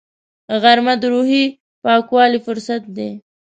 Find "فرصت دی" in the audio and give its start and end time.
2.45-3.09